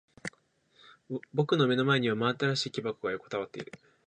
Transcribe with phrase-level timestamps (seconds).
[1.31, 3.71] 僕の目の前には真新しい木箱が横たわっている。